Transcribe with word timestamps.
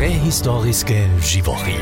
Prähistorische 0.00 1.08
Živochi. 1.20 1.76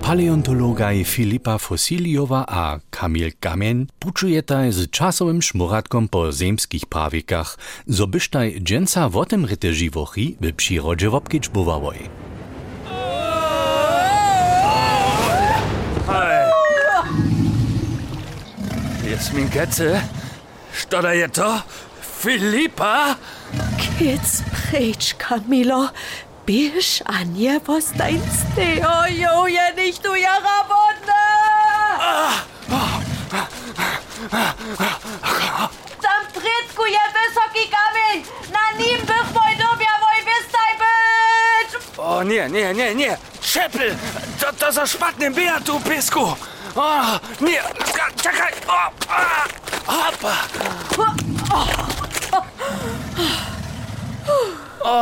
Paleontologa 0.00 0.90
Filipa 1.04 1.58
Fossiliova 1.58 2.44
a 2.48 2.78
Kamil 2.90 3.32
Kamien 3.40 3.86
puczujeta 3.98 4.70
z 4.70 4.90
czasowym 4.90 5.42
szmuratkom 5.42 6.08
po 6.08 6.32
ziemskich 6.32 6.86
prawikach, 6.86 7.58
zo 7.86 8.06
bysztaj 8.06 8.60
dżęca 8.62 9.08
wotem 9.08 9.44
ryte 9.44 9.74
živochi 9.74 10.36
by 10.40 10.52
przyrodzie 10.52 11.10
wopkić 11.10 11.48
buwałoj. 11.48 11.98
Jetzt 19.10 19.34
min 19.34 19.48
Katze, 19.48 20.02
stotter 20.72 21.16
je 21.16 21.28
to? 21.28 21.62
Filipa? 22.22 23.16
Kids 23.98 24.42
preach, 24.70 25.18
Camilo. 25.18 25.88
Bierz 26.46 27.02
an 27.06 27.36
je 27.36 27.60
was 27.66 27.92
deinste. 27.92 28.82
Oh, 28.82 29.06
jo, 29.06 29.46
ja 29.46 29.72
nicht 29.76 30.04
du 30.04 30.14
ja 30.14 30.34
Rabonne. 30.34 31.22
Tam 36.02 36.22
tretku 36.32 36.84
je 36.86 37.04
wysoki 37.14 37.64
kamień. 37.70 38.24
Na 38.52 38.78
nim 38.78 39.00
bych 39.00 39.28
ja 39.80 39.94
mój 40.02 40.18
wystaj 40.24 40.72
być. 40.78 41.98
O 41.98 42.22
nie, 42.22 42.48
nie, 42.48 42.74
nie, 42.74 42.94
nie! 42.94 43.16
Czepel! 43.40 43.96
To, 44.40 44.52
to 44.52 44.72
za 44.72 44.86
szpatny 44.86 45.30
bija 45.30 45.60
tu, 45.60 45.80
pysku! 45.80 46.36
O, 46.76 47.18
nie! 47.40 47.62
Czekaj! 48.22 48.52
O, 48.68 48.91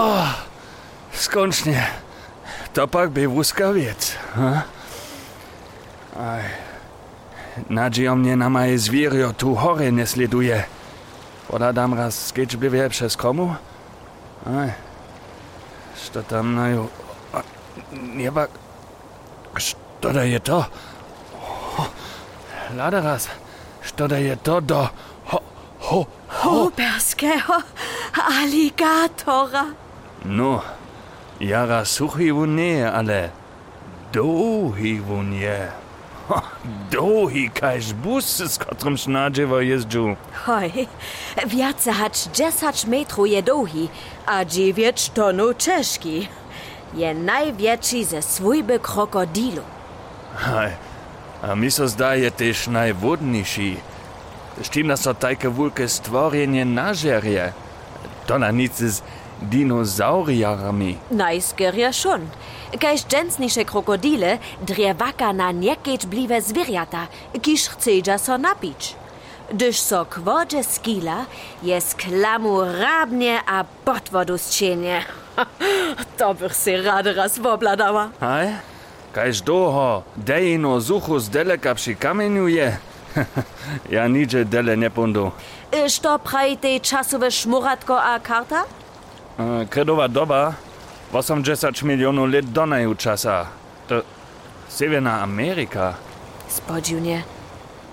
O, 0.00 0.24
skończnie. 1.12 1.86
To 2.72 2.88
pak 2.88 3.10
by 3.10 3.28
łuskawiec. 3.28 4.16
Ha? 4.34 4.62
Aj. 6.16 6.44
Nadzieją 7.70 8.16
mnie 8.16 8.36
na 8.36 8.48
moje 8.48 8.78
zwierio 8.78 9.32
tu 9.32 9.54
chory 9.54 9.92
nie 9.92 10.06
sleduje. 10.06 10.64
Podadam 11.48 11.94
raz 11.94 12.14
sketchbliwie 12.26 12.88
przez 12.88 13.16
komu? 13.16 13.54
Aj. 14.46 14.72
Što 16.04 16.22
tam 16.22 16.54
naju... 16.54 16.88
A, 17.32 17.42
Nieba... 17.92 18.46
Što 19.56 20.12
da 20.12 20.22
je 20.22 20.40
to? 20.40 20.64
Lada 22.76 23.00
raz. 23.00 23.28
Da 23.98 24.16
je 24.16 24.36
to 24.36 24.60
do... 24.60 24.88
Ho, 25.26 25.38
ho, 25.80 26.04
ho. 26.28 26.50
Oberského 26.66 27.62
aligatora. 28.40 29.89
No, 30.24 30.62
jara 31.40 31.84
suchivu 31.84 32.46
nie, 32.46 32.92
ale... 32.92 33.30
Dohivu 34.12 35.22
nie. 35.22 35.68
Ha, 36.28 36.42
Dohi 36.90 37.50
kajž 37.50 37.92
bus, 37.94 38.40
s 38.40 38.58
kotrom 38.58 38.96
šnadževo 38.98 39.60
jezdžu. 39.62 40.16
Hoj, 40.46 40.86
viace 41.46 41.92
hać 41.92 42.28
10 42.34 42.86
metrów 42.86 43.28
je 43.28 43.42
długi, 43.42 43.88
a 44.26 44.44
9 44.44 45.10
tonów 45.10 45.56
ciężki. 45.56 46.28
Je 46.94 47.14
największy 47.14 48.04
ze 48.04 48.22
swójby 48.22 48.78
krokodilu. 48.78 49.62
Hej, 50.36 50.70
a 51.42 51.54
mi 51.54 51.70
so 51.70 51.88
zdaje 51.88 52.30
też 52.30 52.66
najwodniejszy. 52.68 53.76
Z 54.62 54.70
czym 54.70 54.86
nas 54.86 55.02
to 55.02 55.14
takie 55.14 55.50
wielkie 55.50 55.88
stworzenie 55.88 56.64
nażerje? 56.64 57.52
To 58.26 58.38
na 58.38 58.50
nic 58.50 58.76
z 58.78 59.02
dinosaurierami. 59.40 60.96
Najskerja 61.10 61.92
šun. 61.92 62.28
Kaj 62.80 63.02
ščensniše 63.02 63.64
krokodile, 63.66 64.38
drevaka 64.62 65.32
na 65.32 65.50
njekeč 65.50 66.06
blive 66.06 66.40
zvirjata, 66.40 67.06
kiš 67.42 67.68
chcedža 67.74 68.18
so 68.18 68.36
napič. 68.38 68.94
Dyž 69.50 69.80
so 69.82 70.04
kvodže 70.06 70.62
skila, 70.62 71.24
je 71.62 71.80
sklamu 71.80 72.60
rabnje 72.70 73.40
a 73.46 73.64
potvodu 73.84 74.38
sčenje. 74.38 75.02
to 76.18 76.34
bych 76.34 76.54
si 76.54 76.76
rada 76.76 77.12
raz 77.12 77.38
obladala. 77.42 78.10
Aj, 78.20 78.54
kajž 79.10 79.42
doho, 79.42 80.06
dejino 80.14 80.78
zuhu 80.80 81.18
zdeleka 81.18 81.74
przy 81.74 81.98
kamieniu 81.98 82.46
je. 82.46 82.78
ja 83.96 84.08
nidzie 84.08 84.44
dele 84.44 84.76
nie 84.76 84.90
pundu. 84.90 85.32
E, 85.72 85.88
što 85.88 86.18
praj 86.18 86.56
te 86.56 86.78
časove 86.78 87.30
šmuratko 87.30 87.94
a 87.94 88.18
karta? 88.18 88.64
E, 89.40 89.66
Kredowa 89.66 90.08
doba 90.08 90.54
80 91.12 91.82
milionów 91.82 92.32
lat 92.32 92.44
do 92.44 92.66
naju 92.66 92.94
czasa. 92.94 93.46
To 93.88 94.02
Severna 94.68 95.20
Ameryka. 95.22 95.94
Spodziwnie. 96.48 97.22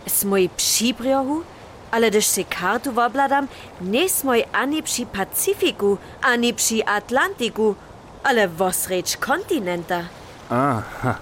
Smoj 0.08 0.50
przy 0.58 0.94
briohu, 0.94 1.44
ale 1.92 2.10
gdyż 2.10 2.26
se 2.26 2.44
kartu 2.44 2.92
wobladam, 2.92 3.48
nie 3.82 4.10
smoj 4.10 4.44
ani 4.54 4.84
przy 4.84 5.06
Pacyfiku, 5.06 5.98
ani 6.22 6.54
przy 6.54 6.86
Atlantiku, 6.86 7.76
ale 8.24 8.48
wosrecz 8.48 9.18
kontynenta. 9.18 10.02
Aha. 10.50 11.16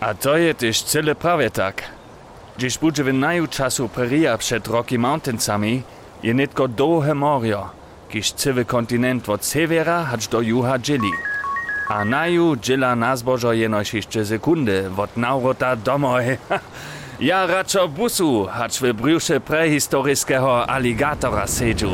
A 0.00 0.14
to 0.14 0.36
je 0.36 0.54
też 0.54 0.82
cele 0.82 1.14
prawie 1.14 1.50
tak. 1.50 1.82
Gdzieś 2.56 2.78
budzie 2.78 3.04
w 3.04 3.12
naju 3.12 3.46
czasu 3.46 3.88
peria 3.88 4.38
przed 4.38 4.68
Rocky 4.68 4.98
Mountainsami, 4.98 5.82
je 6.22 6.34
nitko 6.34 6.68
dohe 6.68 7.14
morio, 7.14 7.70
kiż 8.12 8.32
cały 8.32 8.64
kontynent 8.64 9.28
od 9.28 9.44
severa 9.44 10.04
hacz 10.04 10.28
do 10.28 10.40
juha 10.40 10.78
dzieli. 10.78 11.10
A 11.88 12.04
naju 12.04 12.56
dziela 12.56 12.96
nazbożo 12.96 13.52
jenoś 13.52 13.94
jeszcze 13.94 14.24
sekundy 14.24 14.90
od 14.96 15.16
naurota 15.16 15.76
domoj. 15.76 16.24
ja 17.20 17.46
raczo 17.46 17.88
busu 17.88 18.46
hacz 18.46 18.80
w 18.80 18.92
brzusze 18.92 19.40
prehistorycznego 19.40 20.70
aligatora 20.70 21.46
sedzu. 21.46 21.92